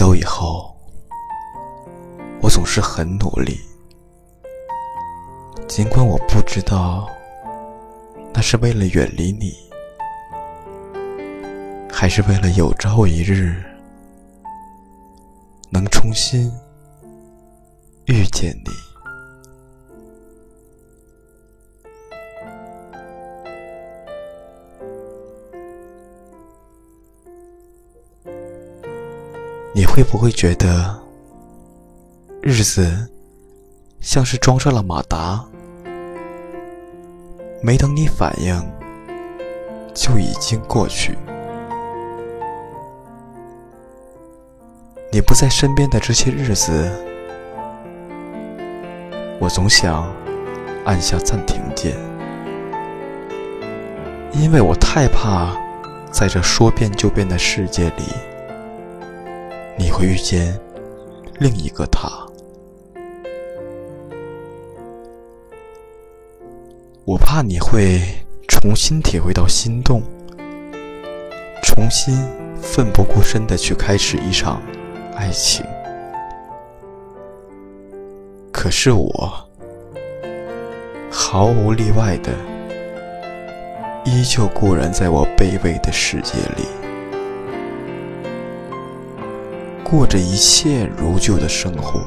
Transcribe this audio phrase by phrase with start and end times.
[0.00, 0.74] 走以后，
[2.40, 3.60] 我总是很努力，
[5.68, 7.06] 尽管我不知道
[8.32, 9.52] 那是为了远离你，
[11.92, 13.62] 还是为了有朝一日
[15.68, 16.50] 能重新
[18.06, 18.89] 遇见你。
[29.80, 30.94] 你会不会觉得
[32.42, 33.08] 日子
[33.98, 35.42] 像是装上了马达，
[37.62, 38.54] 没等你反应
[39.94, 41.16] 就已经过去？
[45.10, 46.92] 你不在身边的这些日子，
[49.40, 50.06] 我总想
[50.84, 51.96] 按下暂停键，
[54.34, 55.56] 因为我太怕
[56.10, 58.29] 在这说变就变的世界里。
[59.80, 60.60] 你会遇见
[61.38, 62.06] 另一个他，
[67.06, 67.98] 我怕你会
[68.46, 70.02] 重新体会到心动，
[71.62, 72.14] 重新
[72.60, 74.60] 奋不顾身的去开始一场
[75.16, 75.64] 爱情。
[78.52, 79.48] 可是我
[81.10, 82.30] 毫无例外的，
[84.04, 86.79] 依旧固然在我卑微的世界里。
[89.90, 92.06] 过着一切如旧的生活，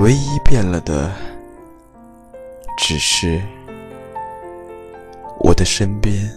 [0.00, 1.10] 唯一变了的，
[2.76, 3.40] 只是
[5.38, 6.30] 我的身边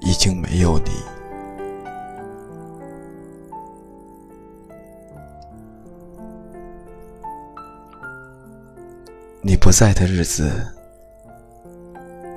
[0.00, 0.90] 已经没有你。
[9.42, 10.50] 你不在的日子，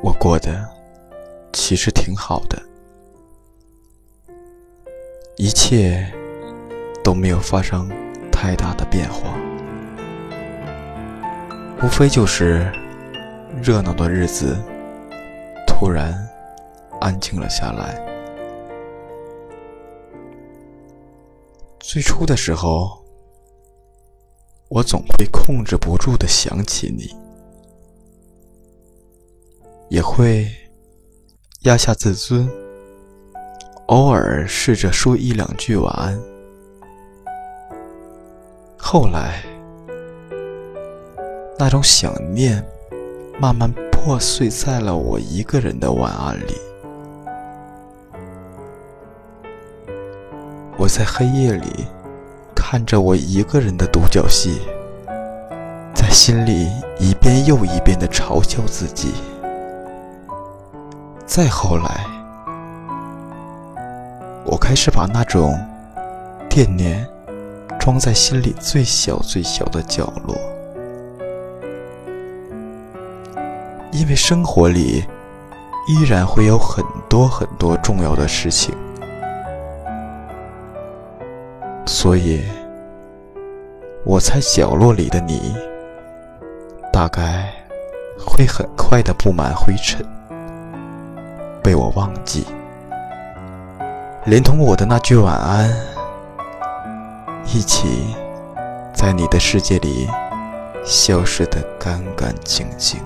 [0.04, 0.68] 我过得
[1.54, 2.62] 其实挺好的。
[5.42, 6.06] 一切
[7.02, 7.90] 都没有发生
[8.30, 9.40] 太大的变化，
[11.82, 12.70] 无非就是
[13.64, 14.58] 热闹的日子
[15.66, 16.14] 突然
[17.00, 18.06] 安静了下来。
[21.80, 23.02] 最初的时候，
[24.68, 27.16] 我总会控制不住的想起你，
[29.88, 30.46] 也会
[31.62, 32.46] 压下自尊。
[33.90, 36.22] 偶尔试着说一两句晚安，
[38.78, 39.42] 后来
[41.58, 42.64] 那种想念
[43.40, 46.56] 慢慢破碎在了我一个人的晚安里。
[50.78, 51.88] 我在黑夜里
[52.56, 54.60] 看着我一个人的独角戏，
[55.96, 56.68] 在心里
[57.00, 59.16] 一遍又一遍的嘲笑自己。
[61.26, 62.19] 再后来。
[64.52, 65.56] 我开始把那种
[66.50, 67.08] 惦念
[67.80, 70.36] 装在心里最小最小的角落，
[73.92, 75.06] 因为生活里
[75.88, 78.76] 依然会有很多很多重要的事情，
[81.86, 82.44] 所以
[84.04, 85.56] 我猜角落里的你
[86.92, 87.54] 大概
[88.18, 90.04] 会很快的布满灰尘，
[91.62, 92.44] 被我忘记。
[94.30, 95.68] 连同我的那句晚安，
[97.48, 98.14] 一起
[98.94, 100.08] 在你的世界里
[100.86, 103.00] 消失的干干净净。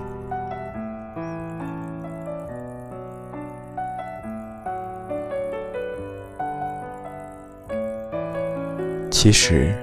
[9.10, 9.74] 其实，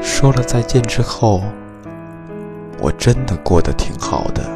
[0.00, 1.42] 说了再见之后，
[2.78, 4.48] 我真的过得挺好的，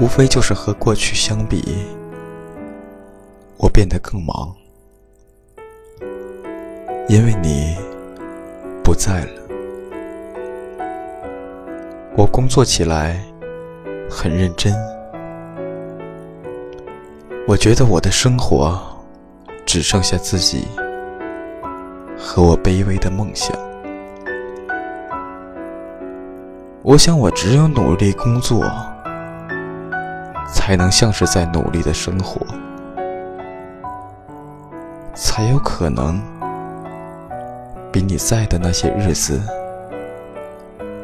[0.00, 1.94] 无非就是和过去相比。
[3.58, 4.54] 我变得更忙，
[7.08, 7.76] 因为你
[8.84, 9.42] 不在了。
[12.16, 13.22] 我工作起来
[14.10, 14.74] 很认真，
[17.46, 18.78] 我觉得我的生活
[19.64, 20.66] 只剩下自己
[22.18, 23.56] 和我卑微的梦想。
[26.82, 28.64] 我想，我只有努力工作，
[30.52, 32.46] 才能像是在努力的生活。
[35.16, 36.20] 才有可能
[37.90, 39.40] 比你在的那些日子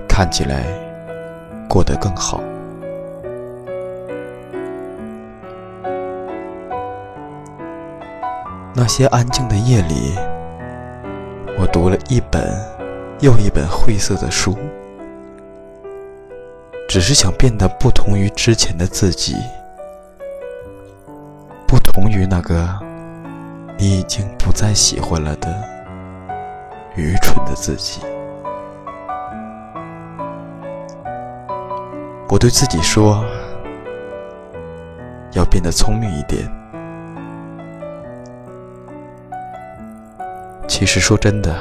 [0.07, 0.67] 看起来
[1.67, 2.39] 过得更好。
[8.75, 10.15] 那些安静的夜里，
[11.59, 12.43] 我读了一本
[13.21, 14.57] 又一本晦涩的书，
[16.87, 19.37] 只是想变得不同于之前的自己，
[21.67, 22.79] 不同于那个
[23.83, 25.49] 你已经不再喜欢了的
[26.95, 28.01] 愚蠢的自己。
[32.29, 33.25] 我对自己说，
[35.33, 36.49] 要变得聪明一点。
[40.69, 41.59] 其实说真的，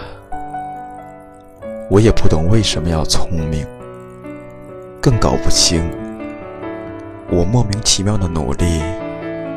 [1.90, 3.66] 我也不懂为什么要聪明，
[5.02, 5.92] 更搞不清
[7.32, 8.80] 我莫名其妙的努力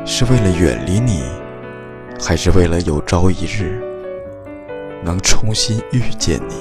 [0.03, 1.21] 是为了远离你，
[2.19, 3.81] 还是为了有朝一日
[5.03, 6.55] 能重新遇见你。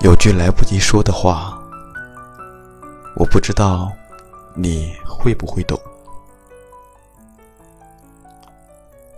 [0.00, 1.62] 有句来不及说的话，
[3.14, 3.92] 我不知道
[4.54, 5.78] 你会不会懂。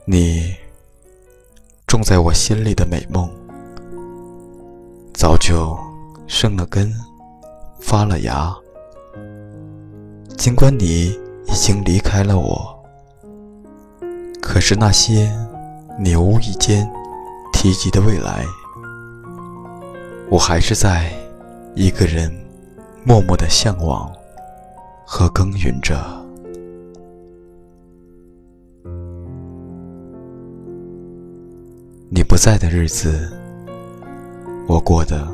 [0.05, 0.55] 你
[1.87, 3.31] 种在我心里的美梦，
[5.15, 5.79] 早就
[6.27, 6.93] 生了根，
[7.81, 8.55] 发了芽。
[10.37, 12.85] 尽管你已经离开了我，
[14.43, 15.33] 可是那些
[15.99, 16.87] 你无意间
[17.53, 18.45] 提及的未来，
[20.29, 21.11] 我还是在
[21.75, 22.31] 一个人
[23.05, 24.13] 默默的向往
[25.07, 25.97] 和耕耘着。
[32.11, 33.33] 你不在的日子，
[34.69, 35.27] 我过得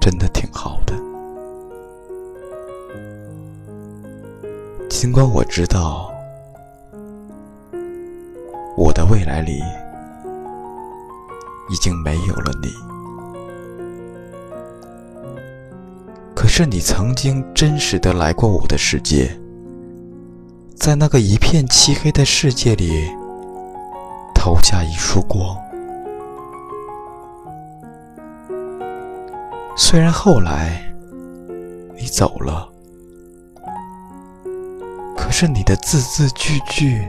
[0.00, 1.07] 真的挺好的。
[4.98, 6.12] 尽管我知道，
[8.76, 9.62] 我的未来里
[11.70, 12.68] 已经没有了你，
[16.34, 19.30] 可是你曾经真实的来过我的世界，
[20.74, 23.08] 在那个一片漆黑的世界里，
[24.34, 25.56] 投下一束光。
[29.76, 30.82] 虽然后来
[31.96, 32.68] 你走了，
[35.28, 37.06] 可是你的字字句句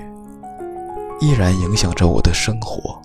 [1.22, 3.02] 依然影响着我的生活。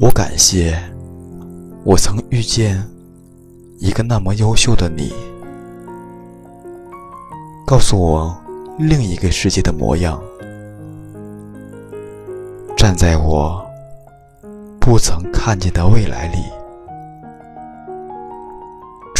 [0.00, 0.76] 我感谢
[1.84, 2.84] 我曾遇见
[3.78, 5.14] 一个那么优秀的你，
[7.64, 8.36] 告诉我
[8.80, 10.20] 另一个世界的模样，
[12.76, 13.64] 站在我。
[14.80, 16.38] 不曾看见的未来里，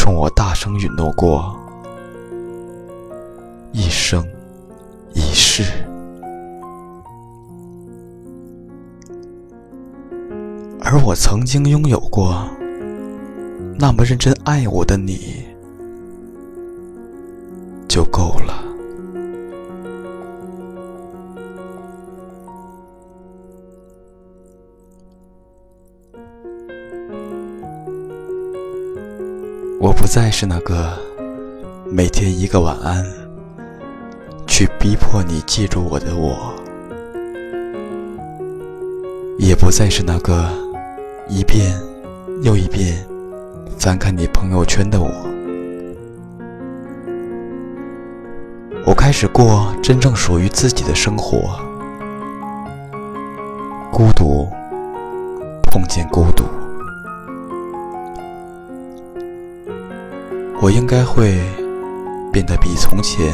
[0.06, 1.58] 冲我大声允诺过
[3.73, 4.25] 一生
[5.12, 5.64] 一世，
[10.81, 12.49] 而我曾经拥有过
[13.76, 15.44] 那么认真爱我的你，
[17.88, 18.66] 就够了。
[29.97, 30.93] 不再是那个
[31.91, 33.05] 每天一个晚安
[34.47, 36.55] 去逼迫你记住我的我，
[39.39, 40.49] 也不再是那个
[41.29, 41.77] 一遍
[42.43, 43.05] 又一遍
[43.79, 45.11] 翻看你朋友圈的我。
[48.87, 51.59] 我开始过真正属于自己的生活，
[53.91, 54.47] 孤独
[55.65, 56.45] 碰见孤独。
[60.66, 61.38] 我应该会
[62.32, 63.32] 变得比从前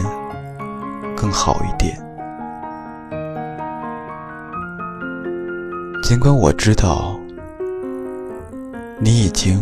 [1.17, 1.97] 更好一点，
[6.03, 7.19] 尽管我知道
[8.99, 9.59] 你已经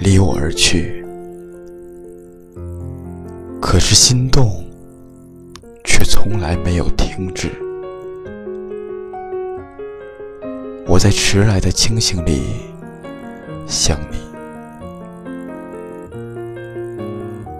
[0.00, 1.06] 离我而去，
[3.60, 4.50] 可是心动
[5.84, 7.48] 却从来没有停止。
[10.88, 12.42] 我在迟来的清醒里
[13.68, 14.31] 想你。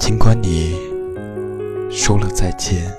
[0.03, 0.77] 尽管你
[1.89, 2.93] 说了再见，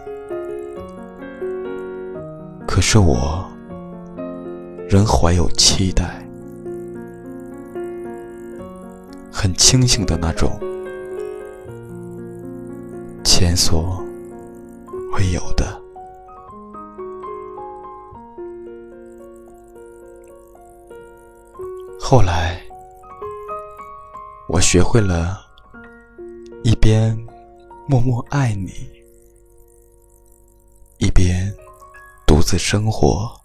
[2.65, 3.45] 可是我
[4.87, 6.25] 仍怀有期待，
[9.29, 10.57] 很清醒的那种，
[13.21, 14.01] 前所
[15.11, 15.77] 未有的。
[21.99, 22.61] 后来，
[24.47, 25.42] 我学会了。
[26.83, 27.17] 边
[27.87, 28.73] 默默爱你，
[30.97, 31.49] 一边
[32.27, 33.39] 独自生活。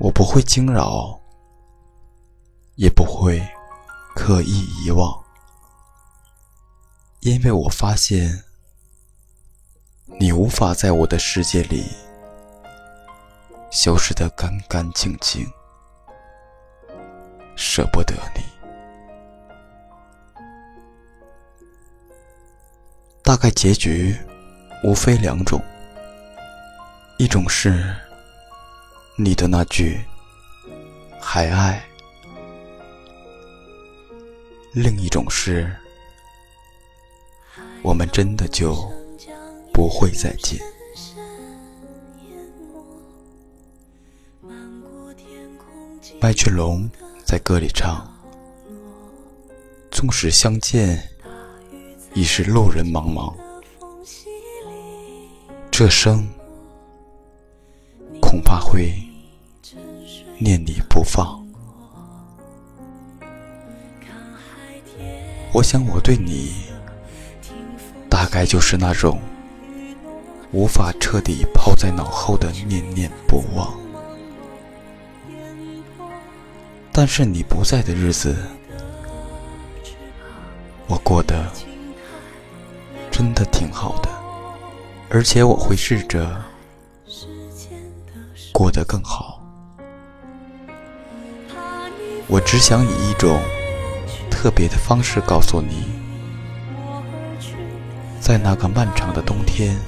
[0.00, 1.16] 我不会惊扰，
[2.74, 3.40] 也不会
[4.16, 5.24] 刻意遗忘，
[7.20, 8.42] 因为我发现
[10.18, 11.86] 你无法在我的世界里
[13.70, 15.48] 消失得干干净净。
[17.54, 18.59] 舍不得你。
[23.30, 24.16] 大概结局
[24.82, 25.62] 无非两种，
[27.16, 27.94] 一种是
[29.14, 30.00] 你的那句
[31.20, 31.80] 还爱，
[34.72, 35.72] 另一种是
[37.82, 38.74] 我们真的就
[39.72, 40.58] 不会再见。
[46.20, 46.90] 麦浚龙
[47.24, 48.12] 在歌里唱
[49.92, 51.00] ：“纵使相见。”
[52.12, 53.32] 已是路人茫茫，
[55.70, 56.26] 这生
[58.20, 58.92] 恐怕会
[60.38, 61.38] 念你不放。
[65.52, 66.52] 我想我对你，
[68.08, 69.20] 大概就是那种
[70.52, 73.78] 无法彻底抛在脑后的念念不忘。
[76.92, 78.36] 但是你不在的日子，
[80.88, 81.50] 我过得。
[83.20, 84.08] 真的挺好的，
[85.10, 86.42] 而且我会试着
[88.50, 89.42] 过得更好。
[92.26, 93.38] 我只想以一种
[94.30, 95.84] 特别的方式告诉你，
[98.18, 99.78] 在那个漫长的冬天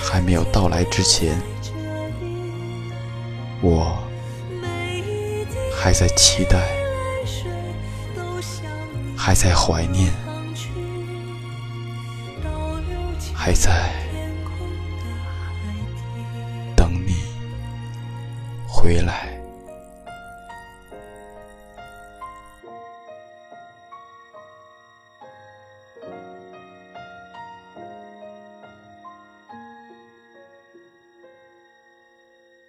[0.00, 1.36] 还没有到来之前，
[3.60, 3.98] 我
[5.76, 6.70] 还在期待，
[9.16, 10.21] 还在怀念。
[13.44, 13.92] 还在
[16.76, 17.16] 等你
[18.68, 19.36] 回来。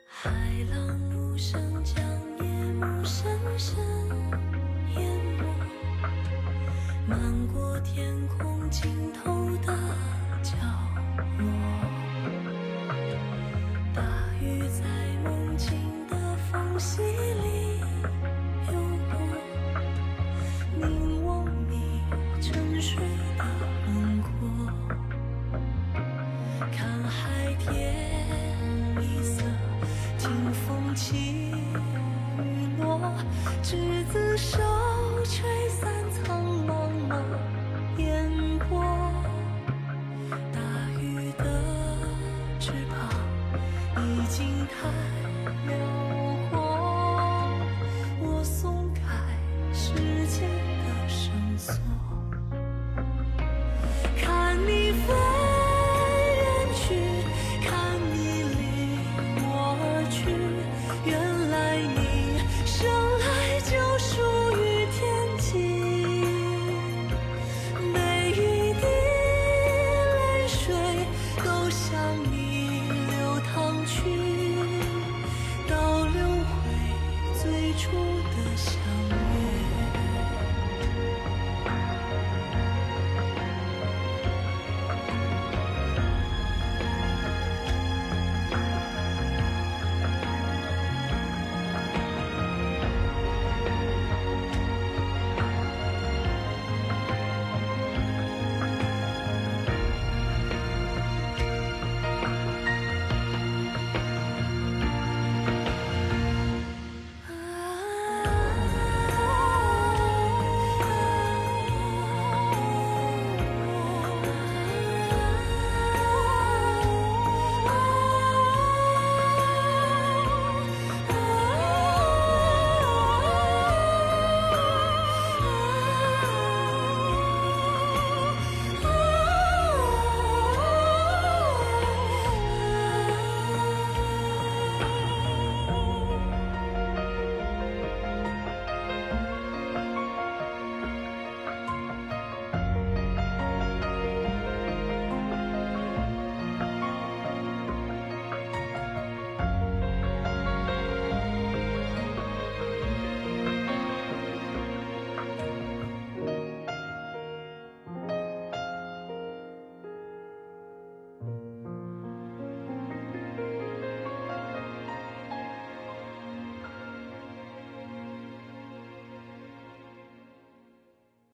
[0.08, 0.32] 海
[0.72, 2.04] 浪无声，将
[2.40, 3.78] 夜幕深深
[4.96, 5.46] 淹没，
[7.06, 9.72] 漫过天空尽头的。
[10.44, 10.58] 角
[11.40, 11.83] 落，